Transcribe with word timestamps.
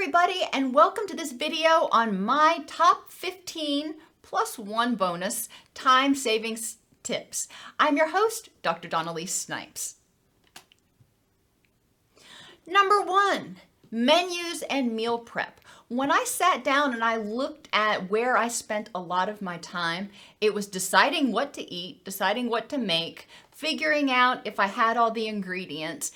everybody, 0.00 0.42
and 0.52 0.72
welcome 0.72 1.08
to 1.08 1.16
this 1.16 1.32
video 1.32 1.88
on 1.90 2.22
my 2.22 2.62
top 2.68 3.10
15 3.10 3.96
plus 4.22 4.56
one 4.56 4.94
bonus 4.94 5.48
time 5.74 6.14
savings 6.14 6.76
tips. 7.02 7.48
I'm 7.80 7.96
your 7.96 8.10
host, 8.10 8.48
Dr. 8.62 8.86
Dawn-Elise 8.86 9.34
Snipes. 9.34 9.96
Number 12.64 13.02
one, 13.02 13.56
menus 13.90 14.62
and 14.70 14.94
meal 14.94 15.18
prep. 15.18 15.60
When 15.88 16.12
I 16.12 16.22
sat 16.28 16.62
down 16.62 16.94
and 16.94 17.02
I 17.02 17.16
looked 17.16 17.68
at 17.72 18.08
where 18.08 18.36
I 18.36 18.46
spent 18.46 18.90
a 18.94 19.00
lot 19.00 19.28
of 19.28 19.42
my 19.42 19.58
time, 19.58 20.10
it 20.40 20.54
was 20.54 20.68
deciding 20.68 21.32
what 21.32 21.52
to 21.54 21.74
eat, 21.74 22.04
deciding 22.04 22.48
what 22.48 22.68
to 22.68 22.78
make, 22.78 23.26
figuring 23.50 24.12
out 24.12 24.46
if 24.46 24.60
I 24.60 24.68
had 24.68 24.96
all 24.96 25.10
the 25.10 25.26
ingredients, 25.26 26.12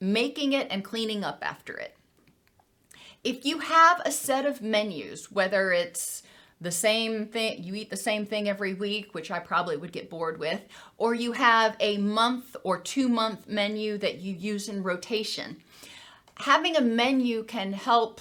making 0.00 0.52
it 0.52 0.68
and 0.70 0.84
cleaning 0.84 1.24
up 1.24 1.40
after 1.42 1.76
it 1.76 1.93
if 3.24 3.44
you 3.46 3.58
have 3.58 4.02
a 4.04 4.12
set 4.12 4.44
of 4.44 4.60
menus, 4.60 5.32
whether 5.32 5.72
it's 5.72 6.22
the 6.60 6.70
same 6.70 7.26
thing, 7.26 7.62
you 7.62 7.74
eat 7.74 7.90
the 7.90 7.96
same 7.96 8.26
thing 8.26 8.48
every 8.48 8.74
week, 8.74 9.14
which 9.14 9.30
I 9.30 9.38
probably 9.38 9.76
would 9.76 9.92
get 9.92 10.10
bored 10.10 10.38
with, 10.38 10.62
or 10.98 11.14
you 11.14 11.32
have 11.32 11.76
a 11.80 11.98
month 11.98 12.54
or 12.62 12.78
two 12.78 13.08
month 13.08 13.48
menu 13.48 13.98
that 13.98 14.18
you 14.18 14.34
use 14.34 14.68
in 14.68 14.82
rotation, 14.82 15.56
having 16.36 16.76
a 16.76 16.80
menu 16.80 17.44
can 17.44 17.72
help 17.72 18.20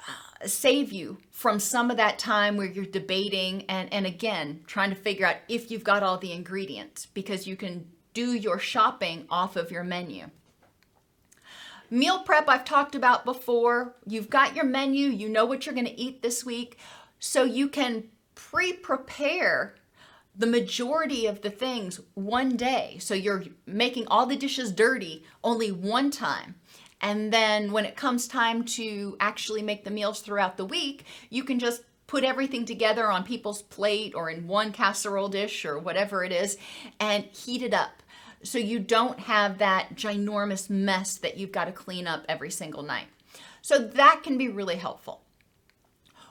uh, 0.00 0.46
save 0.46 0.92
you 0.92 1.18
from 1.30 1.60
some 1.60 1.90
of 1.90 1.96
that 1.96 2.18
time 2.18 2.56
where 2.56 2.66
you're 2.66 2.84
debating 2.84 3.64
and, 3.68 3.92
and 3.92 4.06
again, 4.06 4.60
trying 4.66 4.90
to 4.90 4.96
figure 4.96 5.26
out 5.26 5.36
if 5.48 5.70
you've 5.70 5.84
got 5.84 6.02
all 6.02 6.18
the 6.18 6.32
ingredients 6.32 7.06
because 7.06 7.46
you 7.46 7.56
can 7.56 7.86
do 8.14 8.32
your 8.32 8.58
shopping 8.58 9.26
off 9.30 9.54
of 9.54 9.70
your 9.70 9.84
menu. 9.84 10.28
Meal 11.90 12.20
prep, 12.20 12.48
I've 12.48 12.64
talked 12.64 12.94
about 12.94 13.24
before. 13.24 13.94
You've 14.06 14.28
got 14.28 14.54
your 14.54 14.66
menu, 14.66 15.08
you 15.08 15.28
know 15.28 15.46
what 15.46 15.64
you're 15.64 15.74
going 15.74 15.86
to 15.86 16.00
eat 16.00 16.22
this 16.22 16.44
week, 16.44 16.78
so 17.18 17.44
you 17.44 17.68
can 17.68 18.04
pre 18.34 18.74
prepare 18.74 19.74
the 20.36 20.46
majority 20.46 21.26
of 21.26 21.40
the 21.40 21.50
things 21.50 22.00
one 22.14 22.56
day. 22.56 22.98
So 23.00 23.14
you're 23.14 23.44
making 23.66 24.06
all 24.06 24.26
the 24.26 24.36
dishes 24.36 24.70
dirty 24.70 25.24
only 25.42 25.72
one 25.72 26.10
time. 26.10 26.54
And 27.00 27.32
then 27.32 27.72
when 27.72 27.84
it 27.84 27.96
comes 27.96 28.28
time 28.28 28.64
to 28.64 29.16
actually 29.18 29.62
make 29.62 29.84
the 29.84 29.90
meals 29.90 30.20
throughout 30.20 30.56
the 30.56 30.64
week, 30.64 31.04
you 31.30 31.42
can 31.42 31.58
just 31.58 31.82
put 32.06 32.22
everything 32.22 32.64
together 32.64 33.10
on 33.10 33.24
people's 33.24 33.62
plate 33.62 34.14
or 34.14 34.30
in 34.30 34.46
one 34.46 34.72
casserole 34.72 35.28
dish 35.28 35.64
or 35.64 35.78
whatever 35.78 36.22
it 36.24 36.32
is 36.32 36.56
and 37.00 37.24
heat 37.24 37.62
it 37.62 37.74
up 37.74 38.02
so 38.42 38.58
you 38.58 38.78
don't 38.78 39.20
have 39.20 39.58
that 39.58 39.94
ginormous 39.94 40.70
mess 40.70 41.16
that 41.18 41.36
you've 41.36 41.52
got 41.52 41.64
to 41.64 41.72
clean 41.72 42.06
up 42.06 42.24
every 42.28 42.50
single 42.50 42.82
night. 42.82 43.06
So 43.62 43.78
that 43.78 44.22
can 44.22 44.38
be 44.38 44.48
really 44.48 44.76
helpful. 44.76 45.22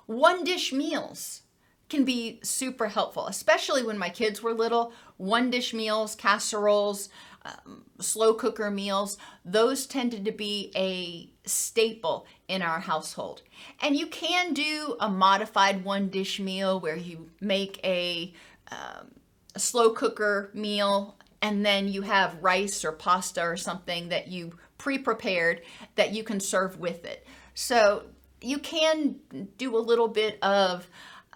One 0.05 0.43
dish 0.43 0.71
meals 0.71 1.41
can 1.89 2.05
be 2.05 2.39
super 2.43 2.87
helpful, 2.87 3.27
especially 3.27 3.83
when 3.83 3.97
my 3.97 4.09
kids 4.09 4.41
were 4.41 4.53
little. 4.53 4.93
One 5.17 5.49
dish 5.49 5.73
meals, 5.73 6.15
casseroles, 6.15 7.09
um, 7.45 7.83
slow 7.99 8.33
cooker 8.33 8.69
meals, 8.69 9.17
those 9.45 9.85
tended 9.85 10.25
to 10.25 10.31
be 10.31 10.71
a 10.75 11.29
staple 11.47 12.25
in 12.47 12.61
our 12.61 12.79
household. 12.79 13.41
And 13.81 13.95
you 13.95 14.07
can 14.07 14.53
do 14.53 14.97
a 14.99 15.09
modified 15.09 15.83
one 15.83 16.09
dish 16.09 16.39
meal 16.39 16.79
where 16.79 16.95
you 16.95 17.29
make 17.39 17.79
a, 17.85 18.33
um, 18.71 19.11
a 19.55 19.59
slow 19.59 19.91
cooker 19.91 20.51
meal 20.53 21.17
and 21.41 21.65
then 21.65 21.87
you 21.87 22.01
have 22.01 22.41
rice 22.41 22.83
or 22.83 22.91
pasta 22.91 23.41
or 23.41 23.57
something 23.57 24.09
that 24.09 24.27
you 24.27 24.53
pre-prepared 24.77 25.61
that 25.95 26.13
you 26.13 26.23
can 26.23 26.39
serve 26.39 26.79
with 26.79 27.05
it. 27.05 27.25
So 27.53 28.03
you 28.41 28.59
can 28.59 29.15
do 29.57 29.75
a 29.75 29.79
little 29.79 30.07
bit 30.07 30.37
of 30.41 30.87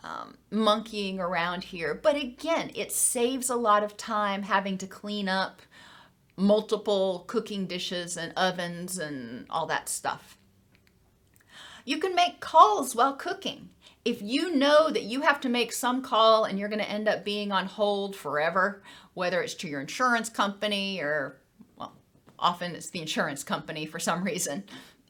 um, 0.03 0.35
monkeying 0.49 1.19
around 1.19 1.63
here, 1.63 1.93
but 1.93 2.15
again, 2.15 2.71
it 2.75 2.91
saves 2.91 3.49
a 3.49 3.55
lot 3.55 3.83
of 3.83 3.97
time 3.97 4.43
having 4.43 4.77
to 4.79 4.87
clean 4.87 5.29
up 5.29 5.61
multiple 6.35 7.23
cooking 7.27 7.67
dishes 7.67 8.17
and 8.17 8.33
ovens 8.35 8.97
and 8.97 9.45
all 9.49 9.67
that 9.67 9.89
stuff. 9.89 10.37
You 11.85 11.97
can 11.97 12.15
make 12.15 12.39
calls 12.39 12.95
while 12.95 13.13
cooking. 13.13 13.69
If 14.03 14.21
you 14.21 14.55
know 14.55 14.89
that 14.89 15.03
you 15.03 15.21
have 15.21 15.39
to 15.41 15.49
make 15.49 15.71
some 15.71 16.01
call 16.01 16.45
and 16.45 16.57
you're 16.57 16.69
going 16.69 16.79
to 16.79 16.89
end 16.89 17.07
up 17.07 17.23
being 17.23 17.51
on 17.51 17.67
hold 17.67 18.15
forever, 18.15 18.81
whether 19.13 19.41
it's 19.41 19.53
to 19.55 19.67
your 19.67 19.81
insurance 19.81 20.29
company 20.29 20.99
or, 20.99 21.37
well, 21.77 21.93
often 22.39 22.73
it's 22.73 22.89
the 22.89 22.99
insurance 22.99 23.43
company 23.43 23.85
for 23.85 23.99
some 23.99 24.23
reason, 24.23 24.63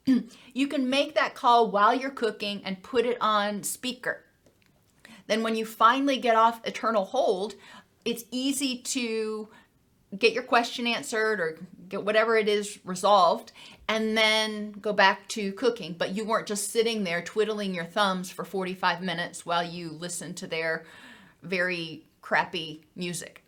you 0.54 0.68
can 0.68 0.90
make 0.90 1.16
that 1.16 1.36
call 1.36 1.72
while 1.72 1.94
you're 1.94 2.10
cooking 2.10 2.62
and 2.66 2.84
put 2.84 3.06
it 3.06 3.18
on 3.22 3.64
speaker. 3.64 4.26
Then 5.28 5.44
when 5.44 5.56
you 5.56 5.66
finally 5.66 6.18
get 6.18 6.36
off 6.36 6.66
eternal 6.66 7.06
hold, 7.06 7.56
it's 8.04 8.26
easy 8.32 8.80
to 8.80 9.48
get 10.18 10.34
your 10.34 10.44
question 10.44 10.88
answered 10.88 11.40
or 11.40 11.58
get 11.88 12.04
whatever 12.04 12.36
it 12.36 12.50
is 12.50 12.80
resolved 12.84 13.52
and 13.92 14.18
then 14.18 14.72
go 14.72 14.94
back 14.94 15.28
to 15.28 15.52
cooking. 15.52 15.94
But 15.98 16.16
you 16.16 16.24
weren't 16.24 16.48
just 16.48 16.72
sitting 16.72 17.04
there 17.04 17.22
twiddling 17.22 17.76
your 17.76 17.84
thumbs 17.84 18.32
for 18.32 18.46
45 18.46 19.02
minutes 19.02 19.46
while 19.46 19.66
you 19.66 19.90
listened 19.90 20.38
to 20.38 20.48
their 20.48 20.86
very 21.44 22.06
crappy 22.22 22.86
music. 22.96 23.44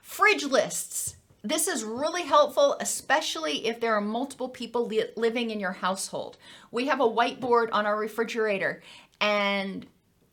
Fridge 0.00 0.44
lists. 0.44 1.16
This 1.42 1.68
is 1.68 1.84
really 1.84 2.22
helpful, 2.22 2.78
especially 2.80 3.66
if 3.66 3.80
there 3.80 3.94
are 3.94 4.00
multiple 4.00 4.48
people 4.48 4.86
li- 4.86 5.10
living 5.14 5.50
in 5.50 5.60
your 5.60 5.72
household. 5.72 6.38
We 6.70 6.86
have 6.86 7.02
a 7.02 7.04
whiteboard 7.04 7.68
on 7.70 7.84
our 7.84 7.98
refrigerator, 7.98 8.82
and 9.20 9.86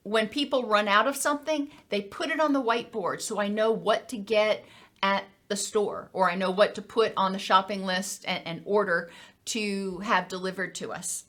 when 0.03 0.29
people 0.29 0.67
run 0.67 0.88
out 0.88 1.07
of 1.07 1.17
something, 1.17 1.69
they 1.89 2.00
put 2.00 2.29
it 2.29 2.39
on 2.39 2.53
the 2.53 2.63
whiteboard 2.63 3.22
so 3.22 3.41
I 3.41 3.50
know 3.50 3.72
what 3.72 4.07
to 4.09 4.17
get 4.17 4.63
at 5.03 5.25
the 5.47 5.56
store 5.56 6.09
or 6.13 6.29
I 6.29 6.35
know 6.35 6.51
what 6.51 6.75
to 6.75 6.81
put 6.81 7.13
on 7.16 7.33
the 7.33 7.39
shopping 7.39 7.85
list 7.85 8.25
and, 8.28 8.41
and 8.45 8.61
order 8.66 9.09
to 9.45 10.00
have 10.00 10.28
delivered 10.28 10.75
to 10.75 10.91
us. 10.91 11.25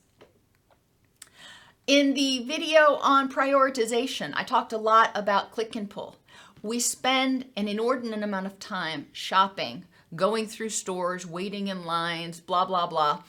In 1.87 2.15
the 2.15 2.43
video 2.45 2.97
on 2.97 3.31
prioritization, 3.31 4.33
I 4.35 4.43
talked 4.43 4.73
a 4.73 4.79
lot 4.79 5.11
about 5.15 5.53
click 5.53 5.77
and 5.77 5.89
pull. 5.89 6.17
We 6.63 6.81
spend 6.81 7.45
an 7.57 7.69
inordinate 7.69 8.25
amount 8.25 8.47
of 8.47 8.59
time 8.59 9.07
shopping, 9.13 9.85
going 10.15 10.47
through 10.47 10.71
stores, 10.71 11.27
waiting 11.27 11.69
in 11.69 11.85
lines, 11.85 12.41
blah, 12.41 12.65
blah, 12.65 12.89
blah. 12.89 13.23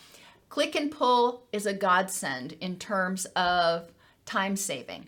Click 0.50 0.76
and 0.76 0.90
pull 0.90 1.44
is 1.52 1.68
a 1.68 1.74
godsend 1.74 2.54
in 2.54 2.80
terms 2.80 3.26
of 3.36 3.92
time 4.26 4.56
saving. 4.56 5.08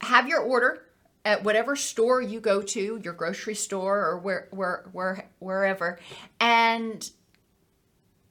Have 0.00 0.28
your 0.28 0.40
order 0.40 0.86
at 1.24 1.44
whatever 1.44 1.76
store 1.76 2.20
you 2.20 2.40
go 2.40 2.62
to, 2.62 3.00
your 3.02 3.12
grocery 3.12 3.54
store 3.54 4.04
or 4.04 4.18
where, 4.18 4.48
where, 4.50 4.88
where, 4.92 5.28
wherever, 5.38 5.98
and 6.40 7.10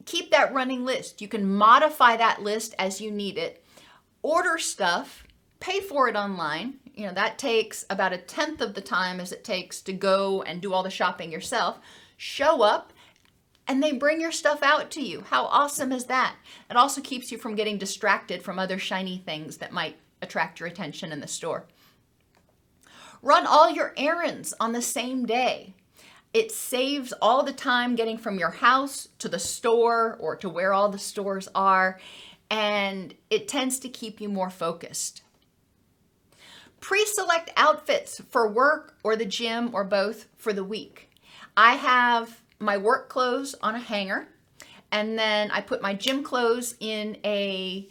keep 0.06 0.32
that 0.32 0.54
running 0.54 0.84
list. 0.84 1.22
You 1.22 1.28
can 1.28 1.50
modify 1.50 2.18
that 2.18 2.42
list 2.42 2.76
as 2.78 3.00
you 3.00 3.12
need 3.12 3.38
it. 3.38 3.64
Order 4.22 4.58
stuff, 4.58 5.26
pay 5.60 5.80
for 5.80 6.10
it 6.10 6.16
online. 6.16 6.76
You 6.94 7.08
know, 7.08 7.14
that 7.14 7.38
takes 7.38 7.86
about 7.90 8.14
a 8.14 8.18
tenth 8.18 8.62
of 8.62 8.74
the 8.74 8.82
time 8.82 9.20
as 9.20 9.32
it 9.32 9.44
takes 9.44 9.82
to 9.82 9.94
go 9.94 10.42
and 10.42 10.62
do 10.62 10.74
all 10.74 10.84
the 10.84 10.90
shopping 10.90 11.32
yourself. 11.32 11.80
Show 12.18 12.62
up 12.62 12.94
and 13.68 13.82
they 13.82 13.94
bring 13.94 14.20
your 14.20 14.34
stuff 14.34 14.62
out 14.62 14.92
to 14.92 15.02
you. 15.02 15.24
How 15.30 15.46
awesome 15.46 15.92
is 15.92 16.06
that? 16.06 16.36
It 16.70 16.76
also 16.76 17.00
keeps 17.00 17.32
you 17.32 17.38
from 17.38 17.56
getting 17.56 17.78
distracted 17.78 18.44
from 18.44 18.60
other 18.60 18.78
shiny 18.78 19.18
things 19.18 19.58
that 19.58 19.72
might 19.72 19.96
attract 20.22 20.60
your 20.60 20.68
attention 20.68 21.12
in 21.12 21.22
the 21.22 21.28
store. 21.28 21.66
Run 23.22 23.46
all 23.46 23.70
your 23.70 23.94
errands 23.98 24.54
on 24.60 24.72
the 24.72 24.82
same 24.82 25.26
day. 25.26 25.74
It 26.34 26.52
saves 26.52 27.14
all 27.22 27.44
the 27.44 27.54
time 27.54 27.96
getting 27.96 28.18
from 28.18 28.40
your 28.40 28.52
house 28.52 29.10
to 29.20 29.28
the 29.28 29.38
store 29.38 30.18
or 30.20 30.36
to 30.38 30.50
where 30.50 30.74
all 30.74 30.90
the 30.90 30.98
stores 30.98 31.48
are, 31.54 32.00
and 32.50 33.14
it 33.30 33.48
tends 33.48 33.80
to 33.80 33.90
keep 33.90 34.22
you 34.22 34.30
more 34.30 34.50
focused. 34.50 35.24
Pre 36.80 37.06
select 37.06 37.52
outfits 37.56 38.22
for 38.30 38.50
work 38.50 38.96
or 39.04 39.16
the 39.16 39.26
gym 39.26 39.70
or 39.74 39.84
both 39.84 40.28
for 40.38 40.52
the 40.52 40.64
week. 40.64 41.12
I 41.56 41.74
have 41.74 42.42
my 42.60 42.78
work 42.78 43.10
clothes 43.10 43.54
on 43.62 43.76
a 43.76 43.80
hanger, 43.80 44.28
and 44.92 45.20
then 45.20 45.52
I 45.52 45.62
put 45.62 45.82
my 45.82 45.94
gym 45.94 46.24
clothes 46.24 46.76
in 46.80 47.18
a, 47.24 47.88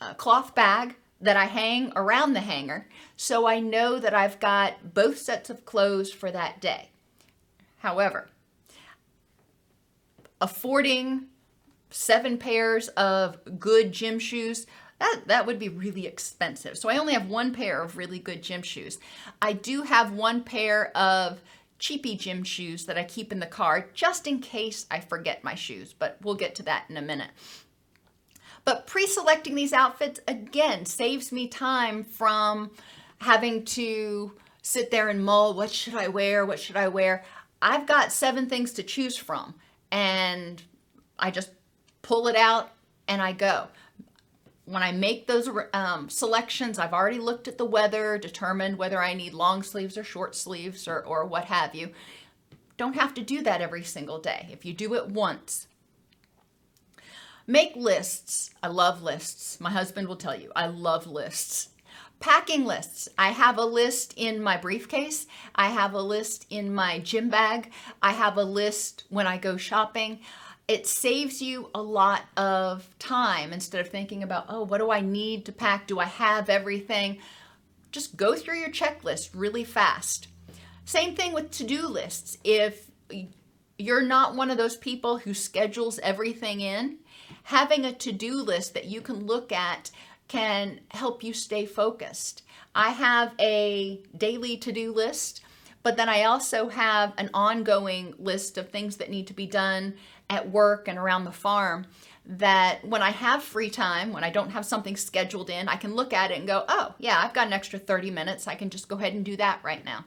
a 0.00 0.14
cloth 0.14 0.54
bag 0.54 0.96
that 1.20 1.36
I 1.36 1.44
hang 1.44 1.92
around 1.94 2.32
the 2.32 2.40
hanger 2.40 2.88
so 3.16 3.46
I 3.46 3.60
know 3.60 3.98
that 3.98 4.14
I've 4.14 4.40
got 4.40 4.94
both 4.94 5.18
sets 5.18 5.50
of 5.50 5.64
clothes 5.64 6.12
for 6.12 6.30
that 6.30 6.60
day. 6.60 6.90
However, 7.78 8.28
affording 10.40 11.26
seven 11.90 12.38
pairs 12.38 12.88
of 12.88 13.58
good 13.58 13.92
gym 13.92 14.18
shoes, 14.18 14.66
that, 14.98 15.22
that 15.26 15.46
would 15.46 15.58
be 15.58 15.68
really 15.68 16.06
expensive. 16.06 16.78
So 16.78 16.88
I 16.88 16.98
only 16.98 17.12
have 17.12 17.28
one 17.28 17.52
pair 17.52 17.82
of 17.82 17.96
really 17.96 18.18
good 18.18 18.42
gym 18.42 18.62
shoes. 18.62 18.98
I 19.40 19.52
do 19.52 19.82
have 19.82 20.12
one 20.12 20.44
pair 20.44 20.96
of 20.96 21.40
cheapy 21.78 22.16
gym 22.16 22.44
shoes 22.44 22.86
that 22.86 22.96
I 22.96 23.02
keep 23.02 23.32
in 23.32 23.40
the 23.40 23.46
car 23.46 23.88
just 23.92 24.28
in 24.28 24.38
case 24.38 24.86
I 24.90 25.00
forget 25.00 25.42
my 25.42 25.56
shoes, 25.56 25.92
but 25.92 26.18
we'll 26.22 26.36
get 26.36 26.54
to 26.56 26.62
that 26.62 26.84
in 26.88 26.96
a 26.96 27.02
minute. 27.02 27.30
But 28.64 28.86
pre 28.86 29.06
selecting 29.08 29.56
these 29.56 29.72
outfits, 29.72 30.20
again, 30.28 30.86
saves 30.86 31.32
me 31.32 31.48
time 31.48 32.04
from 32.04 32.70
having 33.22 33.64
to 33.64 34.32
sit 34.62 34.90
there 34.90 35.08
and 35.08 35.24
mull 35.24 35.54
what 35.54 35.70
should 35.70 35.94
I 35.94 36.08
wear? 36.08 36.44
What 36.46 36.60
should 36.60 36.76
I 36.76 36.88
wear? 36.88 37.24
I've 37.60 37.86
got 37.86 38.12
seven 38.12 38.48
things 38.48 38.72
to 38.74 38.82
choose 38.82 39.16
from, 39.16 39.54
and 39.90 40.62
I 41.18 41.30
just 41.30 41.50
pull 42.02 42.28
it 42.28 42.36
out 42.36 42.72
and 43.08 43.22
I 43.22 43.32
go. 43.32 43.68
When 44.64 44.82
I 44.82 44.92
make 44.92 45.26
those 45.26 45.48
um, 45.72 46.08
selections, 46.08 46.78
I've 46.78 46.92
already 46.92 47.18
looked 47.18 47.48
at 47.48 47.58
the 47.58 47.64
weather, 47.64 48.18
determined 48.18 48.78
whether 48.78 49.02
I 49.02 49.14
need 49.14 49.32
long 49.32 49.62
sleeves 49.62 49.98
or 49.98 50.04
short 50.04 50.34
sleeves 50.34 50.86
or, 50.86 51.00
or 51.00 51.24
what 51.24 51.46
have 51.46 51.74
you. 51.74 51.90
Don't 52.76 52.94
have 52.94 53.14
to 53.14 53.22
do 53.22 53.42
that 53.42 53.60
every 53.60 53.82
single 53.82 54.18
day. 54.18 54.48
If 54.50 54.64
you 54.64 54.72
do 54.72 54.94
it 54.94 55.08
once, 55.08 55.66
Make 57.46 57.74
lists. 57.74 58.50
I 58.62 58.68
love 58.68 59.02
lists. 59.02 59.60
My 59.60 59.70
husband 59.70 60.06
will 60.06 60.16
tell 60.16 60.38
you, 60.38 60.52
I 60.54 60.66
love 60.66 61.06
lists. 61.06 61.70
Packing 62.22 62.64
lists. 62.64 63.08
I 63.18 63.32
have 63.32 63.58
a 63.58 63.64
list 63.64 64.14
in 64.16 64.40
my 64.40 64.56
briefcase. 64.56 65.26
I 65.56 65.70
have 65.70 65.92
a 65.92 66.00
list 66.00 66.46
in 66.50 66.72
my 66.72 67.00
gym 67.00 67.28
bag. 67.28 67.72
I 68.00 68.12
have 68.12 68.36
a 68.36 68.44
list 68.44 69.02
when 69.08 69.26
I 69.26 69.38
go 69.38 69.56
shopping. 69.56 70.20
It 70.68 70.86
saves 70.86 71.42
you 71.42 71.68
a 71.74 71.82
lot 71.82 72.22
of 72.36 72.88
time 73.00 73.52
instead 73.52 73.80
of 73.80 73.88
thinking 73.88 74.22
about, 74.22 74.46
oh, 74.48 74.62
what 74.62 74.78
do 74.78 74.92
I 74.92 75.00
need 75.00 75.44
to 75.46 75.52
pack? 75.52 75.88
Do 75.88 75.98
I 75.98 76.04
have 76.04 76.48
everything? 76.48 77.18
Just 77.90 78.16
go 78.16 78.36
through 78.36 78.60
your 78.60 78.70
checklist 78.70 79.30
really 79.34 79.64
fast. 79.64 80.28
Same 80.84 81.16
thing 81.16 81.32
with 81.32 81.50
to 81.50 81.64
do 81.64 81.88
lists. 81.88 82.38
If 82.44 82.88
you're 83.78 84.00
not 84.00 84.36
one 84.36 84.52
of 84.52 84.58
those 84.58 84.76
people 84.76 85.18
who 85.18 85.34
schedules 85.34 85.98
everything 85.98 86.60
in, 86.60 86.98
having 87.42 87.84
a 87.84 87.92
to 87.92 88.12
do 88.12 88.34
list 88.34 88.74
that 88.74 88.84
you 88.84 89.00
can 89.00 89.26
look 89.26 89.50
at 89.50 89.90
can 90.32 90.80
help 90.88 91.22
you 91.22 91.34
stay 91.34 91.66
focused. 91.66 92.42
I 92.74 92.88
have 92.88 93.34
a 93.38 94.00
daily 94.16 94.56
to 94.56 94.72
do 94.72 94.90
list, 94.90 95.42
but 95.82 95.98
then 95.98 96.08
I 96.08 96.24
also 96.24 96.70
have 96.70 97.12
an 97.18 97.28
ongoing 97.34 98.14
list 98.18 98.56
of 98.56 98.70
things 98.70 98.96
that 98.96 99.10
need 99.10 99.26
to 99.26 99.34
be 99.34 99.46
done 99.46 99.92
at 100.30 100.50
work 100.50 100.88
and 100.88 100.98
around 100.98 101.24
the 101.24 101.32
farm. 101.32 101.84
That 102.24 102.82
when 102.82 103.02
I 103.02 103.10
have 103.10 103.42
free 103.42 103.68
time, 103.68 104.10
when 104.10 104.24
I 104.24 104.30
don't 104.30 104.52
have 104.52 104.64
something 104.64 104.96
scheduled 104.96 105.50
in, 105.50 105.68
I 105.68 105.76
can 105.76 105.94
look 105.94 106.14
at 106.14 106.30
it 106.30 106.38
and 106.38 106.46
go, 106.46 106.64
oh, 106.66 106.94
yeah, 106.98 107.20
I've 107.22 107.34
got 107.34 107.48
an 107.48 107.52
extra 107.52 107.78
30 107.78 108.10
minutes. 108.10 108.48
I 108.48 108.54
can 108.54 108.70
just 108.70 108.88
go 108.88 108.96
ahead 108.96 109.12
and 109.12 109.26
do 109.26 109.36
that 109.36 109.60
right 109.62 109.84
now 109.84 110.04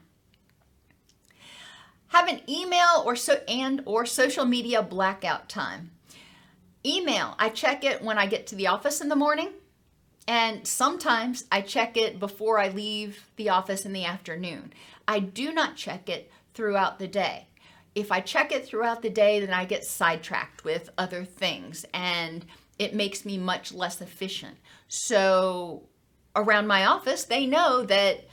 have 2.09 2.29
an 2.29 2.39
email 2.49 3.03
or 3.03 3.13
so 3.13 3.41
and 3.45 3.81
or 3.85 4.05
social 4.05 4.45
media 4.45 4.81
blackout 4.81 5.49
time 5.49 5.91
Email, 6.85 7.33
I 7.39 7.49
check 7.49 7.83
it 7.83 8.03
when 8.03 8.19
I 8.19 8.27
get 8.27 8.45
to 8.47 8.55
the 8.55 8.67
office 8.67 9.01
in 9.01 9.09
the 9.09 9.15
morning, 9.15 9.49
and 10.27 10.65
sometimes 10.65 11.45
I 11.51 11.61
check 11.61 11.97
it 11.97 12.19
before 12.19 12.57
I 12.57 12.69
leave 12.69 13.25
the 13.35 13.49
office 13.49 13.85
in 13.85 13.93
the 13.93 14.05
afternoon. 14.05 14.73
I 15.07 15.19
do 15.19 15.53
not 15.53 15.75
check 15.75 16.09
it 16.09 16.31
throughout 16.53 16.97
the 16.97 17.07
day. 17.07 17.47
If 17.93 18.11
I 18.11 18.19
check 18.21 18.51
it 18.51 18.65
throughout 18.65 19.01
the 19.01 19.09
day, 19.09 19.39
then 19.39 19.53
I 19.53 19.65
get 19.65 19.85
sidetracked 19.85 20.63
with 20.63 20.89
other 20.97 21.23
things 21.23 21.85
and 21.93 22.45
it 22.79 22.95
makes 22.95 23.23
me 23.23 23.37
much 23.37 23.73
less 23.73 24.01
efficient. 24.01 24.57
So, 24.87 25.83
around 26.35 26.67
my 26.67 26.85
office, 26.85 27.23
they 27.23 27.45
know 27.45 27.83
that 27.85 28.25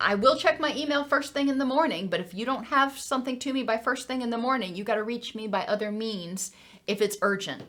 I 0.00 0.16
will 0.16 0.36
check 0.36 0.58
my 0.58 0.74
email 0.74 1.04
first 1.04 1.32
thing 1.32 1.48
in 1.48 1.58
the 1.58 1.64
morning, 1.64 2.08
but 2.08 2.18
if 2.18 2.34
you 2.34 2.44
don't 2.44 2.64
have 2.64 2.98
something 2.98 3.38
to 3.40 3.52
me 3.52 3.62
by 3.62 3.76
first 3.76 4.08
thing 4.08 4.22
in 4.22 4.30
the 4.30 4.38
morning, 4.38 4.74
you 4.74 4.82
got 4.82 4.96
to 4.96 5.04
reach 5.04 5.36
me 5.36 5.46
by 5.46 5.64
other 5.66 5.92
means 5.92 6.50
if 6.88 7.00
it's 7.00 7.16
urgent. 7.22 7.62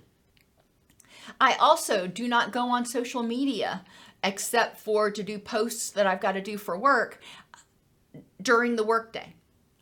I 1.44 1.56
also 1.56 2.07
do 2.07 2.30
not 2.30 2.54
go 2.54 2.69
on 2.69 2.86
social 2.86 3.22
media 3.22 3.84
except 4.24 4.80
for 4.80 5.12
to 5.12 5.22
do 5.22 5.38
posts 5.38 5.90
that 5.92 6.07
I've 6.07 6.22
got 6.22 6.31
to 6.31 6.42
do 6.42 6.57
for 6.57 6.78
work 6.78 7.19
during 8.42 8.78
the 8.78 8.86
workday. 8.86 9.34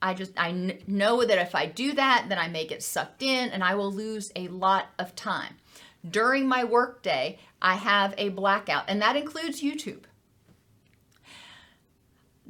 I 0.02 0.16
just 0.16 0.32
I 0.36 0.50
n- 0.50 0.80
know 0.88 1.24
that 1.24 1.38
if 1.38 1.54
I 1.54 1.68
do 1.68 1.94
that, 1.94 2.26
then 2.30 2.40
I 2.40 2.48
may 2.48 2.66
get 2.66 2.82
sucked 2.82 3.22
in 3.22 3.52
and 3.52 3.64
I 3.64 3.76
will 3.76 3.94
lose 3.94 4.32
a 4.36 4.48
lot 4.48 4.88
of 4.98 5.16
time. 5.16 5.58
During 6.10 6.48
my 6.48 6.64
workday, 6.64 7.38
I 7.62 7.76
have 7.76 8.16
a 8.18 8.30
blackout, 8.30 8.86
and 8.88 9.00
that 9.04 9.16
includes 9.16 9.62
YouTube. 9.62 10.06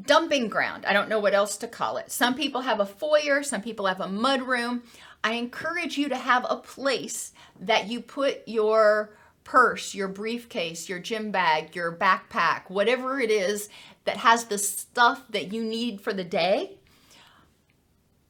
Dumping 0.01 0.47
ground. 0.47 0.85
I 0.85 0.93
don't 0.93 1.09
know 1.09 1.19
what 1.19 1.33
else 1.33 1.57
to 1.57 1.67
call 1.67 1.97
it. 1.97 2.13
Some 2.13 2.33
people 2.33 2.61
have 2.61 2.79
a 2.79 2.85
foyer, 2.85 3.43
some 3.43 3.61
people 3.61 3.87
have 3.87 3.99
a 3.99 4.07
mud 4.07 4.43
room. 4.43 4.83
I 5.23 5.33
encourage 5.33 5.97
you 5.97 6.09
to 6.09 6.15
have 6.15 6.45
a 6.49 6.57
place 6.57 7.33
that 7.59 7.87
you 7.87 8.01
put 8.01 8.47
your 8.47 9.15
purse, 9.43 9.93
your 9.93 10.07
briefcase, 10.07 10.89
your 10.89 10.99
gym 10.99 11.31
bag, 11.31 11.75
your 11.75 11.91
backpack, 11.91 12.69
whatever 12.69 13.19
it 13.19 13.29
is 13.29 13.69
that 14.05 14.17
has 14.17 14.45
the 14.45 14.57
stuff 14.57 15.23
that 15.29 15.53
you 15.53 15.63
need 15.63 16.01
for 16.01 16.13
the 16.13 16.23
day. 16.23 16.77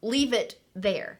Leave 0.01 0.33
it 0.33 0.59
there. 0.75 1.19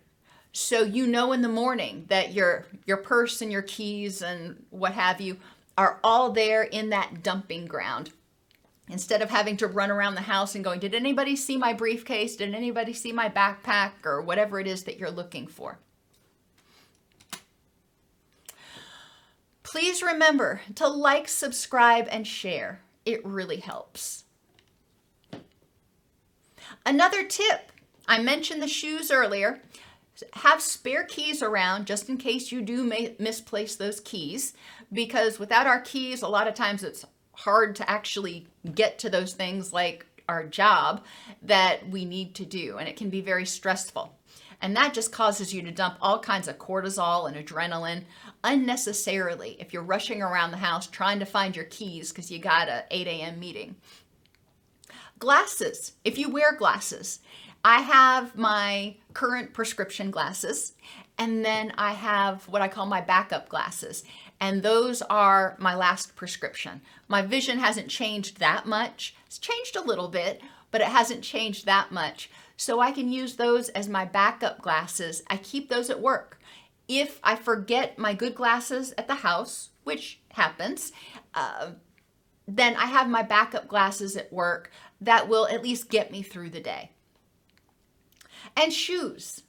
So 0.53 0.81
you 0.81 1.07
know 1.07 1.31
in 1.31 1.41
the 1.41 1.47
morning 1.47 2.05
that 2.09 2.33
your 2.33 2.65
your 2.85 2.97
purse 2.97 3.41
and 3.41 3.51
your 3.51 3.61
keys 3.61 4.21
and 4.21 4.65
what 4.69 4.93
have 4.93 5.21
you 5.21 5.37
are 5.77 5.99
all 6.03 6.31
there 6.31 6.63
in 6.63 6.89
that 6.89 7.23
dumping 7.23 7.65
ground 7.65 8.11
instead 8.91 9.21
of 9.21 9.29
having 9.29 9.57
to 9.57 9.67
run 9.67 9.89
around 9.89 10.15
the 10.15 10.21
house 10.21 10.53
and 10.53 10.63
going, 10.63 10.79
Did 10.79 10.93
anybody 10.93 11.35
see 11.35 11.57
my 11.57 11.73
briefcase? 11.73 12.35
Did 12.35 12.53
anybody 12.53 12.93
see 12.93 13.11
my 13.11 13.29
backpack? 13.29 13.91
Or 14.05 14.21
whatever 14.21 14.59
it 14.59 14.67
is 14.67 14.83
that 14.83 14.97
you're 14.97 15.09
looking 15.09 15.47
for. 15.47 15.79
Please 19.63 20.03
remember 20.03 20.61
to 20.75 20.87
like, 20.87 21.29
subscribe, 21.29 22.07
and 22.11 22.27
share. 22.27 22.81
It 23.05 23.25
really 23.25 23.57
helps. 23.57 24.25
Another 26.85 27.23
tip 27.23 27.71
I 28.07 28.21
mentioned 28.21 28.61
the 28.61 28.67
shoes 28.67 29.11
earlier. 29.11 29.61
Have 30.33 30.61
spare 30.61 31.05
keys 31.05 31.41
around 31.41 31.87
just 31.87 32.09
in 32.09 32.17
case 32.17 32.51
you 32.51 32.61
do 32.61 32.83
misplace 33.17 33.75
those 33.75 34.01
keys 34.01 34.53
because 34.91 35.39
without 35.39 35.65
our 35.65 35.79
keys, 35.79 36.21
a 36.21 36.27
lot 36.27 36.47
of 36.47 36.53
times 36.53 36.83
it's 36.83 37.05
hard 37.33 37.75
to 37.77 37.89
actually 37.89 38.47
get 38.75 38.99
to 38.99 39.09
those 39.09 39.33
things 39.33 39.73
like 39.73 40.05
our 40.29 40.45
job 40.45 41.03
that 41.41 41.87
we 41.89 42.05
need 42.05 42.35
to 42.35 42.45
do, 42.45 42.77
and 42.77 42.87
it 42.87 42.95
can 42.95 43.09
be 43.09 43.21
very 43.21 43.45
stressful. 43.45 44.15
And 44.61 44.75
that 44.75 44.93
just 44.93 45.11
causes 45.11 45.53
you 45.53 45.61
to 45.63 45.71
dump 45.71 45.97
all 46.01 46.19
kinds 46.19 46.47
of 46.47 46.59
cortisol 46.59 47.27
and 47.27 47.35
adrenaline 47.35 48.03
unnecessarily 48.43 49.57
if 49.59 49.73
you're 49.73 49.81
rushing 49.81 50.21
around 50.21 50.51
the 50.51 50.57
house 50.57 50.87
trying 50.87 51.19
to 51.19 51.25
find 51.25 51.55
your 51.55 51.65
keys 51.65 52.11
because 52.11 52.31
you 52.31 52.37
got 52.37 52.69
a 52.69 52.85
8 52.91 53.07
a.m. 53.07 53.39
meeting. 53.39 53.75
Glasses, 55.17 55.93
if 56.03 56.17
you 56.17 56.29
wear 56.29 56.55
glasses, 56.55 57.19
I 57.63 57.81
have 57.81 58.35
my 58.35 58.95
current 59.13 59.53
prescription 59.53 60.09
glasses, 60.09 60.73
and 61.17 61.45
then 61.45 61.73
I 61.77 61.93
have 61.93 62.47
what 62.47 62.61
I 62.61 62.67
call 62.67 62.87
my 62.87 63.01
backup 63.01 63.49
glasses 63.49 64.03
and 64.41 64.63
those 64.63 65.03
are 65.03 65.55
my 65.59 65.75
last 65.75 66.15
prescription. 66.15 66.81
My 67.07 67.21
vision 67.21 67.59
hasn't 67.59 67.89
changed 67.89 68.39
that 68.39 68.65
much. 68.65 69.15
It's 69.27 69.37
changed 69.37 69.75
a 69.75 69.83
little 69.83 70.07
bit, 70.07 70.41
but 70.71 70.81
it 70.81 70.87
hasn't 70.87 71.23
changed 71.23 71.67
that 71.67 71.91
much. 71.91 72.31
So 72.57 72.79
I 72.79 72.91
can 72.91 73.11
use 73.11 73.35
those 73.35 73.69
as 73.69 73.87
my 73.87 74.03
backup 74.03 74.59
glasses. 74.59 75.21
I 75.27 75.37
keep 75.37 75.69
those 75.69 75.91
at 75.91 76.01
work. 76.01 76.39
If 76.87 77.19
I 77.23 77.35
forget 77.35 77.99
my 77.99 78.15
good 78.15 78.33
glasses 78.33 78.95
at 78.97 79.07
the 79.07 79.15
house, 79.15 79.69
which 79.83 80.19
happens, 80.29 80.91
uh, 81.35 81.71
then 82.47 82.75
I 82.75 82.87
have 82.87 83.07
my 83.07 83.21
backup 83.21 83.67
glasses 83.67 84.17
at 84.17 84.33
work 84.33 84.71
that 84.99 85.29
will 85.29 85.47
at 85.47 85.63
least 85.63 85.89
get 85.89 86.11
me 86.11 86.23
through 86.23 86.49
the 86.49 86.59
day. 86.59 86.89
And 88.57 88.73
shoes 88.73 89.43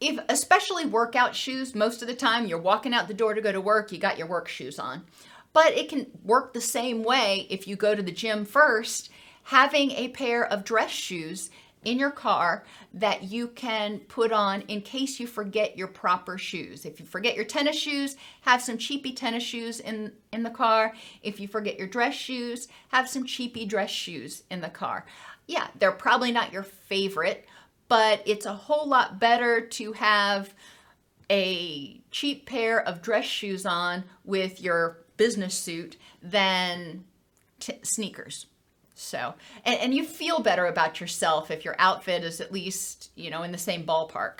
if 0.00 0.18
especially 0.28 0.86
workout 0.86 1.36
shoes, 1.36 1.74
most 1.74 2.00
of 2.00 2.08
the 2.08 2.14
time 2.14 2.46
you're 2.46 2.58
walking 2.58 2.94
out 2.94 3.06
the 3.06 3.14
door 3.14 3.34
to 3.34 3.40
go 3.40 3.52
to 3.52 3.60
work, 3.60 3.92
you 3.92 3.98
got 3.98 4.18
your 4.18 4.26
work 4.26 4.48
shoes 4.48 4.78
on. 4.78 5.04
But 5.52 5.72
it 5.76 5.88
can 5.88 6.06
work 6.24 6.52
the 6.52 6.60
same 6.60 7.02
way 7.02 7.46
if 7.50 7.68
you 7.68 7.76
go 7.76 7.94
to 7.94 8.02
the 8.02 8.12
gym 8.12 8.44
first, 8.44 9.10
having 9.44 9.90
a 9.92 10.08
pair 10.08 10.44
of 10.44 10.64
dress 10.64 10.90
shoes 10.90 11.50
in 11.84 11.98
your 11.98 12.10
car 12.10 12.64
that 12.92 13.24
you 13.24 13.48
can 13.48 13.98
put 14.00 14.32
on 14.32 14.62
in 14.62 14.82
case 14.82 15.18
you 15.18 15.26
forget 15.26 15.78
your 15.78 15.88
proper 15.88 16.36
shoes. 16.36 16.84
If 16.84 17.00
you 17.00 17.06
forget 17.06 17.36
your 17.36 17.44
tennis 17.44 17.76
shoes, 17.76 18.16
have 18.42 18.62
some 18.62 18.78
cheapy 18.78 19.12
tennis 19.12 19.42
shoes 19.42 19.80
in 19.80 20.12
in 20.32 20.42
the 20.42 20.50
car. 20.50 20.94
If 21.22 21.40
you 21.40 21.48
forget 21.48 21.78
your 21.78 21.88
dress 21.88 22.14
shoes, 22.14 22.68
have 22.88 23.08
some 23.08 23.24
cheapy 23.24 23.64
dress 23.64 23.90
shoes 23.90 24.42
in 24.50 24.60
the 24.60 24.68
car. 24.68 25.06
Yeah, 25.46 25.68
they're 25.78 25.92
probably 25.92 26.32
not 26.32 26.52
your 26.52 26.62
favorite, 26.62 27.46
but 27.90 28.22
it's 28.24 28.46
a 28.46 28.54
whole 28.54 28.88
lot 28.88 29.18
better 29.18 29.60
to 29.60 29.92
have 29.94 30.54
a 31.28 32.00
cheap 32.12 32.46
pair 32.46 32.80
of 32.80 33.02
dress 33.02 33.24
shoes 33.24 33.66
on 33.66 34.04
with 34.24 34.60
your 34.60 34.98
business 35.16 35.54
suit 35.54 35.96
than 36.22 37.04
t- 37.58 37.80
sneakers. 37.82 38.46
So, 38.94 39.34
and, 39.64 39.80
and 39.80 39.92
you 39.92 40.04
feel 40.04 40.38
better 40.38 40.66
about 40.66 41.00
yourself 41.00 41.50
if 41.50 41.64
your 41.64 41.74
outfit 41.80 42.22
is 42.22 42.40
at 42.40 42.52
least, 42.52 43.10
you 43.16 43.28
know, 43.28 43.42
in 43.42 43.50
the 43.50 43.58
same 43.58 43.84
ballpark. 43.84 44.38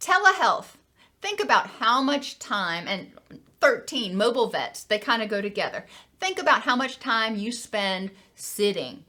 Telehealth. 0.00 0.76
think 1.20 1.42
about 1.42 1.66
how 1.66 2.00
much 2.00 2.38
time, 2.38 2.88
and 2.88 3.12
13 3.60 4.16
mobile 4.16 4.48
vets, 4.48 4.84
they 4.84 4.98
kind 4.98 5.22
of 5.22 5.28
go 5.28 5.42
together. 5.42 5.84
Think 6.20 6.40
about 6.40 6.62
how 6.62 6.74
much 6.74 6.98
time 6.98 7.36
you 7.36 7.52
spend 7.52 8.12
sitting, 8.34 9.04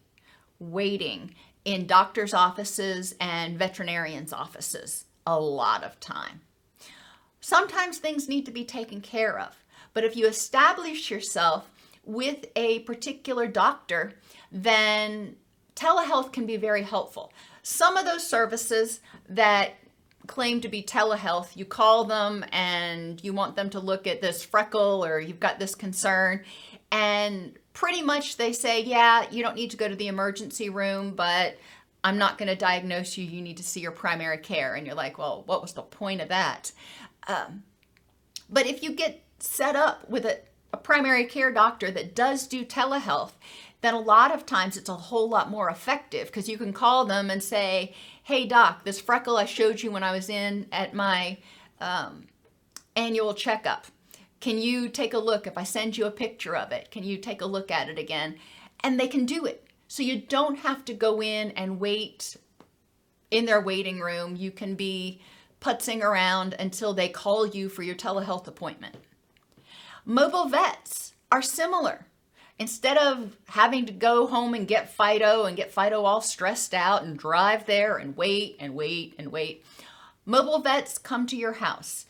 waiting 0.60 1.34
in 1.66 1.88
doctors' 1.88 2.34
offices 2.34 3.16
and 3.20 3.58
veterinarians' 3.58 4.34
offices. 4.34 5.06
A 5.26 5.40
lot 5.40 5.84
of 5.84 6.00
time. 6.00 6.42
Sometimes 7.40 7.98
things 7.98 8.30
need 8.30 8.46
to 8.46 8.52
be 8.52 8.66
taken 8.66 9.02
care 9.02 9.40
of, 9.40 9.64
but 9.94 10.04
if 10.04 10.16
you 10.16 10.28
establish 10.28 11.12
yourself 11.12 11.70
with 12.06 12.46
a 12.56 12.80
particular 12.80 13.48
doctor, 13.48 14.14
then 14.52 15.36
telehealth 15.76 16.32
can 16.34 16.46
be 16.46 16.58
very 16.58 16.84
helpful. 16.84 17.32
Some 17.62 17.98
of 17.98 18.06
those 18.06 18.28
services 18.28 19.00
that 19.30 19.76
claim 20.28 20.62
to 20.62 20.70
be 20.70 20.84
telehealth, 20.84 21.56
you 21.56 21.66
call 21.66 22.06
them 22.06 22.46
and 22.52 23.22
you 23.24 23.34
want 23.34 23.56
them 23.56 23.70
to 23.70 23.80
look 23.80 24.08
at 24.08 24.22
this 24.22 24.44
freckle 24.44 25.04
or 25.04 25.20
you've 25.20 25.40
got 25.40 25.60
this 25.60 25.76
concern, 25.76 26.44
and 26.92 27.58
pretty 27.74 28.02
much 28.02 28.38
they 28.38 28.54
say, 28.54 28.82
yeah, 28.84 29.26
you 29.32 29.44
don't 29.44 29.56
need 29.56 29.72
to 29.72 29.78
go 29.78 29.88
to 29.88 29.96
the 29.96 30.08
emergency 30.08 30.70
room, 30.70 31.16
but 31.16 31.58
I'm 32.04 32.18
not 32.18 32.38
going 32.38 32.50
to 32.50 32.56
diagnose 32.56 33.18
you. 33.18 33.26
You 33.26 33.42
need 33.42 33.58
to 33.58 33.64
see 33.64 33.80
your 33.80 33.92
primary 33.92 34.38
care. 34.38 34.76
And 34.76 34.86
you're 34.86 34.96
like, 34.96 35.18
well, 35.18 35.44
what 35.46 35.62
was 35.62 35.74
the 35.74 35.82
point 35.82 36.22
of 36.22 36.30
that? 36.30 36.72
Um, 37.28 37.64
but 38.50 38.68
if 38.68 38.84
you 38.84 38.92
get 38.92 39.24
set 39.40 39.76
up 39.76 40.10
with 40.10 40.26
a, 40.26 40.40
a 40.72 40.78
primary 40.78 41.26
care 41.26 41.52
doctor 41.52 41.90
that 41.92 42.16
does 42.16 42.48
do 42.48 42.66
telehealth, 42.66 43.32
then 43.82 43.94
a 43.94 44.00
lot 44.00 44.34
of 44.34 44.46
times 44.46 44.78
it's 44.78 44.90
a 44.90 44.96
whole 44.96 45.28
lot 45.28 45.50
more 45.50 45.70
effective 45.70 46.28
because 46.28 46.48
you 46.48 46.58
can 46.58 46.74
call 46.74 47.06
them 47.06 47.30
and 47.30 47.44
say, 47.44 47.94
hey, 48.24 48.46
doc, 48.46 48.86
this 48.86 49.02
freckle 49.02 49.38
I 49.38 49.46
showed 49.46 49.82
you 49.82 49.92
when 49.92 50.04
I 50.04 50.14
was 50.14 50.30
in 50.30 50.68
at 50.72 50.94
my 50.94 51.38
um, 51.82 52.28
annual 52.96 53.34
checkup. 53.34 53.88
Can 54.44 54.58
you 54.58 54.90
take 54.90 55.14
a 55.14 55.20
look? 55.20 55.48
If 55.48 55.58
I 55.58 55.64
send 55.64 55.98
you 55.98 56.06
a 56.06 56.12
picture 56.12 56.54
of 56.54 56.74
it, 56.74 56.92
can 56.92 57.06
you 57.06 57.16
take 57.16 57.40
a 57.40 57.46
look 57.46 57.72
at 57.72 57.88
it 57.88 57.98
again? 57.98 58.36
And 58.82 59.00
they 59.00 59.08
can 59.08 59.26
do 59.26 59.46
it. 59.46 59.66
So 59.88 60.04
you 60.04 60.20
don't 60.20 60.58
have 60.58 60.84
to 60.84 60.94
go 60.94 61.22
in 61.24 61.52
and 61.52 61.80
wait 61.80 62.36
in 63.32 63.46
their 63.46 63.62
waiting 63.62 64.02
room. 64.02 64.36
You 64.36 64.52
can 64.52 64.76
be 64.76 65.22
putzing 65.62 66.02
around 66.02 66.56
until 66.60 66.94
they 66.94 67.08
call 67.08 67.48
you 67.48 67.70
for 67.70 67.84
your 67.84 67.96
telehealth 67.96 68.46
appointment. 68.48 68.98
Mobile 70.04 70.50
vets 70.50 71.14
are 71.32 71.42
similar. 71.42 72.08
Instead 72.60 72.98
of 72.98 73.38
having 73.48 73.86
to 73.86 73.94
go 73.94 74.28
home 74.28 74.54
and 74.56 74.68
get 74.68 74.94
Fido 74.94 75.46
and 75.46 75.56
get 75.56 75.72
Fido 75.72 76.04
all 76.04 76.20
stressed 76.20 76.74
out 76.74 77.04
and 77.04 77.18
drive 77.18 77.66
there 77.66 77.96
and 77.96 78.18
wait 78.18 78.58
and 78.60 78.76
wait 78.76 79.16
and 79.18 79.32
wait, 79.32 79.64
mobile 80.26 80.60
vets 80.60 80.98
come 80.98 81.26
to 81.28 81.38
your 81.38 81.54
house. 81.54 82.08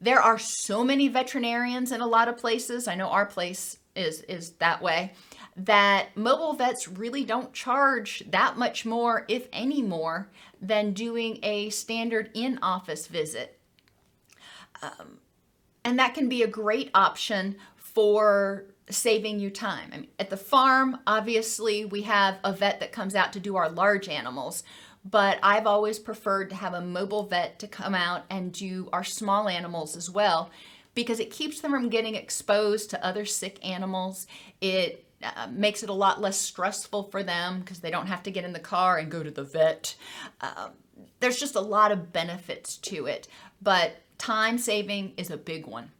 There 0.00 0.20
are 0.20 0.38
so 0.38 0.84
many 0.84 1.08
veterinarians 1.08 1.92
in 1.92 2.00
a 2.00 2.06
lot 2.06 2.28
of 2.28 2.36
places. 2.36 2.88
I 2.88 2.94
know 2.94 3.08
our 3.08 3.26
place 3.26 3.78
is 3.96 4.22
is 4.22 4.50
that 4.54 4.82
way 4.82 5.12
that 5.56 6.16
mobile 6.16 6.54
vets 6.54 6.88
really 6.88 7.24
don't 7.24 7.52
charge 7.52 8.24
that 8.28 8.58
much 8.58 8.84
more 8.84 9.24
if 9.28 9.48
any 9.52 9.82
more 9.82 10.28
than 10.60 10.92
doing 10.92 11.38
a 11.42 11.70
standard 11.70 12.30
in-office 12.34 13.06
visit. 13.06 13.58
Um, 14.82 15.18
and 15.84 15.98
that 15.98 16.14
can 16.14 16.28
be 16.28 16.42
a 16.42 16.48
great 16.48 16.90
option 16.92 17.56
for 17.76 18.64
saving 18.90 19.38
you 19.38 19.50
time. 19.50 19.90
I 19.92 19.98
mean, 19.98 20.10
at 20.18 20.30
the 20.30 20.36
farm, 20.36 20.98
obviously, 21.06 21.84
we 21.84 22.02
have 22.02 22.38
a 22.42 22.52
vet 22.52 22.80
that 22.80 22.92
comes 22.92 23.14
out 23.14 23.32
to 23.34 23.40
do 23.40 23.56
our 23.56 23.70
large 23.70 24.08
animals, 24.08 24.64
but 25.04 25.38
I've 25.42 25.66
always 25.66 25.98
preferred 25.98 26.50
to 26.50 26.56
have 26.56 26.74
a 26.74 26.80
mobile 26.80 27.24
vet 27.26 27.58
to 27.58 27.68
come 27.68 27.94
out 27.94 28.24
and 28.30 28.52
do 28.52 28.88
our 28.92 29.04
small 29.04 29.48
animals 29.48 29.96
as 29.96 30.10
well 30.10 30.50
because 30.94 31.20
it 31.20 31.30
keeps 31.30 31.60
them 31.60 31.72
from 31.72 31.88
getting 31.88 32.14
exposed 32.14 32.90
to 32.90 33.04
other 33.04 33.24
sick 33.24 33.64
animals. 33.66 34.26
It 34.60 35.04
uh, 35.22 35.48
makes 35.50 35.82
it 35.82 35.88
a 35.88 35.94
lot 35.94 36.20
less 36.20 36.38
stressful 36.38 37.04
for 37.04 37.22
them 37.22 37.60
because 37.60 37.80
they 37.80 37.90
don't 37.90 38.06
have 38.06 38.22
to 38.22 38.30
get 38.30 38.44
in 38.44 38.52
the 38.52 38.60
car 38.60 38.98
and 38.98 39.10
go 39.10 39.22
to 39.22 39.30
the 39.30 39.44
vet. 39.44 39.94
Uh, 40.40 40.68
there's 41.20 41.38
just 41.38 41.54
a 41.54 41.60
lot 41.60 41.92
of 41.92 42.12
benefits 42.12 42.76
to 42.78 43.06
it, 43.06 43.28
but 43.60 44.02
time 44.18 44.58
saving 44.58 45.12
is 45.16 45.30
a 45.30 45.36
big 45.36 45.66
one. 45.66 45.90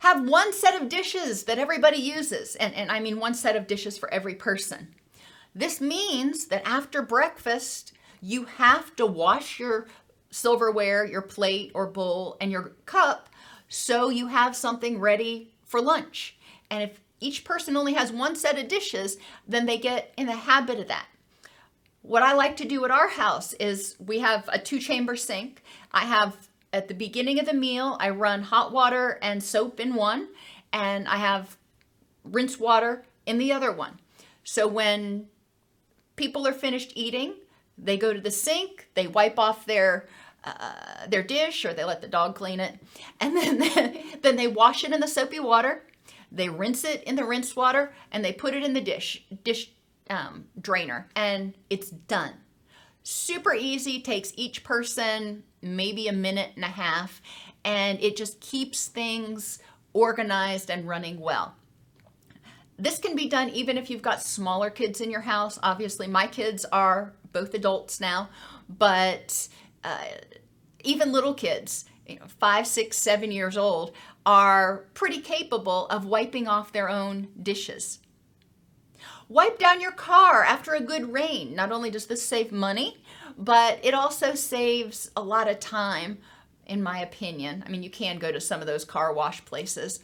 Have 0.00 0.28
one 0.28 0.52
set 0.52 0.80
of 0.80 0.88
dishes 0.88 1.44
that 1.44 1.58
everybody 1.58 1.98
uses, 1.98 2.54
and, 2.56 2.72
and 2.74 2.90
I 2.90 3.00
mean 3.00 3.18
one 3.18 3.34
set 3.34 3.56
of 3.56 3.66
dishes 3.66 3.98
for 3.98 4.12
every 4.12 4.34
person. 4.34 4.94
This 5.58 5.80
means 5.80 6.46
that 6.46 6.62
after 6.64 7.02
breakfast, 7.02 7.92
you 8.20 8.44
have 8.44 8.94
to 8.94 9.04
wash 9.04 9.58
your 9.58 9.88
silverware, 10.30 11.04
your 11.04 11.20
plate 11.20 11.72
or 11.74 11.88
bowl, 11.88 12.36
and 12.40 12.52
your 12.52 12.76
cup 12.86 13.28
so 13.68 14.08
you 14.08 14.28
have 14.28 14.54
something 14.54 15.00
ready 15.00 15.50
for 15.64 15.80
lunch. 15.80 16.36
And 16.70 16.84
if 16.84 17.00
each 17.18 17.42
person 17.42 17.76
only 17.76 17.94
has 17.94 18.12
one 18.12 18.36
set 18.36 18.56
of 18.56 18.68
dishes, 18.68 19.16
then 19.48 19.66
they 19.66 19.78
get 19.78 20.14
in 20.16 20.26
the 20.26 20.36
habit 20.36 20.78
of 20.78 20.86
that. 20.86 21.06
What 22.02 22.22
I 22.22 22.34
like 22.34 22.56
to 22.58 22.64
do 22.64 22.84
at 22.84 22.92
our 22.92 23.08
house 23.08 23.52
is 23.54 23.96
we 23.98 24.20
have 24.20 24.48
a 24.52 24.60
two 24.60 24.78
chamber 24.78 25.16
sink. 25.16 25.64
I 25.90 26.04
have 26.04 26.36
at 26.72 26.86
the 26.86 26.94
beginning 26.94 27.40
of 27.40 27.46
the 27.46 27.52
meal, 27.52 27.96
I 27.98 28.10
run 28.10 28.42
hot 28.42 28.70
water 28.70 29.18
and 29.20 29.42
soap 29.42 29.80
in 29.80 29.96
one, 29.96 30.28
and 30.72 31.08
I 31.08 31.16
have 31.16 31.56
rinse 32.22 32.60
water 32.60 33.06
in 33.26 33.38
the 33.38 33.52
other 33.52 33.72
one. 33.72 33.98
So 34.44 34.68
when 34.68 35.26
people 36.18 36.46
are 36.46 36.52
finished 36.52 36.92
eating, 36.94 37.34
they 37.78 37.96
go 37.96 38.12
to 38.12 38.20
the 38.20 38.30
sink, 38.30 38.88
they 38.94 39.06
wipe 39.06 39.38
off 39.38 39.64
their 39.64 40.06
uh, 40.44 41.06
their 41.08 41.22
dish 41.22 41.64
or 41.64 41.72
they 41.72 41.84
let 41.84 42.00
the 42.00 42.08
dog 42.08 42.34
clean 42.34 42.60
it, 42.60 42.78
and 43.20 43.36
then 43.36 43.98
then 44.22 44.36
they 44.36 44.46
wash 44.46 44.84
it 44.84 44.92
in 44.92 45.00
the 45.00 45.08
soapy 45.08 45.40
water. 45.40 45.84
They 46.30 46.50
rinse 46.50 46.84
it 46.84 47.02
in 47.04 47.16
the 47.16 47.24
rinse 47.24 47.56
water 47.56 47.94
and 48.12 48.22
they 48.22 48.32
put 48.32 48.54
it 48.54 48.62
in 48.62 48.74
the 48.74 48.80
dish 48.82 49.24
dish 49.44 49.70
um, 50.10 50.46
drainer, 50.60 51.08
and 51.16 51.54
it's 51.70 51.90
done. 51.90 52.34
Super 53.02 53.54
easy. 53.54 54.00
Takes 54.00 54.32
each 54.36 54.64
person 54.64 55.44
maybe 55.62 56.08
a 56.08 56.12
minute 56.12 56.50
and 56.56 56.64
a 56.64 56.68
half, 56.68 57.22
and 57.64 58.00
it 58.00 58.16
just 58.16 58.40
keeps 58.40 58.88
things 58.88 59.58
organized 59.92 60.70
and 60.70 60.86
running 60.86 61.18
well. 61.18 61.54
This 62.78 62.98
can 62.98 63.16
be 63.16 63.28
done 63.28 63.50
even 63.50 63.76
if 63.76 63.90
you've 63.90 64.02
got 64.02 64.22
smaller 64.22 64.70
kids 64.70 65.00
in 65.00 65.10
your 65.10 65.22
house. 65.22 65.58
Obviously, 65.62 66.06
my 66.06 66.26
kids 66.26 66.64
are 66.66 67.12
both 67.32 67.54
adults 67.54 68.00
now, 68.00 68.28
but 68.68 69.48
uh, 69.82 70.04
even 70.84 71.12
little 71.12 71.34
kids, 71.34 71.86
you 72.06 72.16
know, 72.16 72.26
five, 72.26 72.66
six, 72.66 72.96
seven 72.96 73.32
years 73.32 73.56
old, 73.56 73.92
are 74.24 74.84
pretty 74.94 75.20
capable 75.20 75.86
of 75.88 76.04
wiping 76.04 76.46
off 76.46 76.72
their 76.72 76.88
own 76.88 77.28
dishes. 77.42 77.98
Wipe 79.28 79.58
down 79.58 79.80
your 79.80 79.92
car 79.92 80.44
after 80.44 80.72
a 80.72 80.80
good 80.80 81.12
rain. 81.12 81.54
Not 81.54 81.72
only 81.72 81.90
does 81.90 82.06
this 82.06 82.24
save 82.24 82.52
money, 82.52 83.02
but 83.36 83.78
it 83.82 83.92
also 83.92 84.34
saves 84.34 85.10
a 85.16 85.22
lot 85.22 85.48
of 85.48 85.60
time, 85.60 86.18
in 86.66 86.82
my 86.82 87.00
opinion. 87.00 87.62
I 87.66 87.70
mean, 87.70 87.82
you 87.82 87.90
can 87.90 88.18
go 88.18 88.32
to 88.32 88.40
some 88.40 88.60
of 88.60 88.66
those 88.66 88.84
car 88.84 89.12
wash 89.12 89.44
places. 89.44 90.00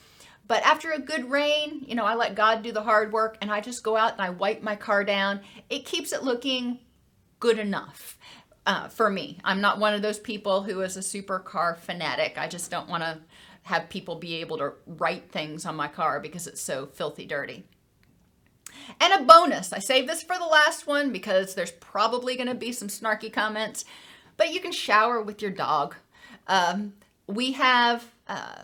But 0.46 0.62
after 0.64 0.90
a 0.92 0.98
good 0.98 1.30
rain, 1.30 1.84
you 1.86 1.94
know, 1.94 2.04
I 2.04 2.14
let 2.14 2.34
God 2.34 2.62
do 2.62 2.72
the 2.72 2.82
hard 2.82 3.12
work 3.12 3.38
and 3.40 3.50
I 3.50 3.60
just 3.60 3.82
go 3.82 3.96
out 3.96 4.12
and 4.12 4.20
I 4.20 4.30
wipe 4.30 4.62
my 4.62 4.76
car 4.76 5.04
down. 5.04 5.40
It 5.70 5.86
keeps 5.86 6.12
it 6.12 6.22
looking 6.22 6.80
good 7.40 7.58
enough 7.58 8.18
uh, 8.66 8.88
for 8.88 9.10
me. 9.10 9.38
I'm 9.44 9.60
not 9.60 9.78
one 9.78 9.94
of 9.94 10.02
those 10.02 10.18
people 10.18 10.62
who 10.62 10.80
is 10.82 10.96
a 10.96 11.02
super 11.02 11.38
car 11.38 11.74
fanatic. 11.74 12.36
I 12.36 12.48
just 12.48 12.70
don't 12.70 12.88
want 12.88 13.02
to 13.02 13.18
have 13.62 13.88
people 13.88 14.16
be 14.16 14.36
able 14.36 14.58
to 14.58 14.72
write 14.86 15.30
things 15.30 15.64
on 15.64 15.76
my 15.76 15.88
car 15.88 16.20
because 16.20 16.46
it's 16.46 16.60
so 16.60 16.86
filthy 16.86 17.24
dirty. 17.24 17.64
And 19.00 19.12
a 19.14 19.24
bonus, 19.24 19.72
I 19.72 19.78
saved 19.78 20.08
this 20.08 20.22
for 20.22 20.36
the 20.36 20.44
last 20.44 20.86
one 20.86 21.12
because 21.12 21.54
there's 21.54 21.70
probably 21.70 22.36
going 22.36 22.48
to 22.48 22.54
be 22.54 22.72
some 22.72 22.88
snarky 22.88 23.32
comments, 23.32 23.86
but 24.36 24.52
you 24.52 24.60
can 24.60 24.72
shower 24.72 25.22
with 25.22 25.40
your 25.40 25.50
dog. 25.50 25.94
Um, 26.48 26.92
we 27.26 27.52
have 27.52 28.04
uh, 28.28 28.62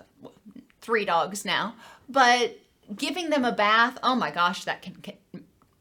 three 0.80 1.04
dogs 1.04 1.44
now, 1.44 1.74
but 2.08 2.58
giving 2.96 3.30
them 3.30 3.44
a 3.44 3.52
bath, 3.52 3.98
oh 4.02 4.14
my 4.14 4.30
gosh, 4.30 4.64
that 4.64 4.82
can, 4.82 4.94
can 4.96 5.14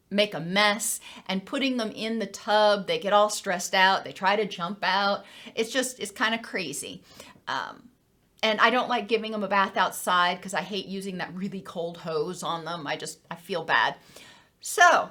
make 0.10 0.34
a 0.34 0.39
mess. 0.39 1.00
And 1.27 1.46
putting 1.46 1.77
them 1.77 1.91
in 1.91 2.20
the 2.20 2.25
tub 2.25 2.88
they 2.88 3.00
get 3.00 3.13
all 3.13 3.29
stressed 3.29 3.75
out 3.75 4.03
they 4.03 4.12
try 4.12 4.36
to 4.36 4.46
jump 4.46 4.79
out. 4.84 5.25
It's 5.56 5.72
just 5.72 6.00
it's 6.00 6.12
kind 6.12 6.34
of 6.36 6.41
crazy. 6.41 7.03
Um, 7.48 7.84
and 8.41 8.62
i 8.62 8.70
don't 8.70 8.88
like 8.88 9.10
giving 9.10 9.34
them 9.34 9.44
a 9.44 9.50
bath 9.50 9.75
outside 9.75 10.38
because 10.38 10.53
i 10.53 10.62
hate 10.62 10.86
using 10.86 11.18
that 11.18 11.34
really 11.34 11.62
cold 11.62 11.98
hose 11.98 12.44
on 12.44 12.65
them. 12.65 12.88
I 12.88 12.96
just 12.96 13.20
i 13.29 13.36
feel 13.36 13.63
bad. 13.63 13.96
So 14.62 15.10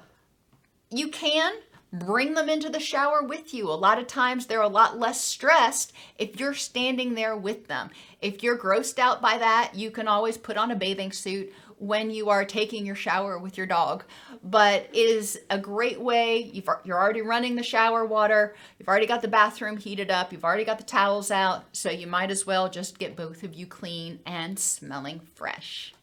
you 0.91 1.09
can 1.09 1.55
bring 1.93 2.35
them 2.35 2.49
into 2.49 2.69
the 2.69 2.81
shower 2.81 3.23
with 3.23 3.55
you. 3.55 3.71
A 3.71 3.73
lot 3.73 3.99
of 3.99 4.07
times 4.07 4.47
they're 4.47 4.61
a 4.61 4.69
lot 4.69 4.99
less 4.99 5.21
stressed 5.21 5.93
if 6.19 6.39
you're 6.39 6.55
standing 6.55 7.15
there 7.15 7.37
with 7.37 7.67
them. 7.67 7.91
If 8.21 8.43
you're 8.43 8.59
grossed 8.59 8.99
out 8.99 9.23
by 9.23 9.39
that, 9.39 9.73
you 9.75 9.91
can 9.91 10.09
always 10.09 10.37
put 10.37 10.57
on 10.57 10.71
a 10.71 10.77
bathing 10.77 11.13
suit 11.13 11.53
when 11.79 12.11
you 12.11 12.29
are 12.29 12.45
taking 12.45 12.85
your 12.85 12.97
shower 12.97 13.39
with 13.39 13.57
your 13.57 13.67
dog. 13.67 14.05
But 14.43 14.89
it 14.93 15.09
is 15.09 15.41
a 15.49 15.59
great 15.59 16.01
way. 16.01 16.51
You've, 16.53 16.69
you're 16.85 17.01
already 17.01 17.23
running 17.23 17.55
the 17.55 17.63
shower 17.63 18.05
water, 18.05 18.55
you've 18.79 18.89
already 18.89 19.07
got 19.07 19.23
the 19.23 19.29
bathroom 19.29 19.77
heated 19.77 20.11
up, 20.11 20.33
you've 20.33 20.45
already 20.45 20.65
got 20.65 20.79
the 20.79 20.85
towels 20.85 21.31
out, 21.31 21.65
so 21.73 21.91
you 21.91 22.07
might 22.07 22.31
as 22.31 22.47
well 22.47 22.69
just 22.69 22.99
get 22.99 23.17
both 23.17 23.43
of 23.43 23.55
you 23.55 23.67
clean 23.67 24.21
and 24.27 24.59
smelling 24.59 25.21
fresh. 25.35 25.95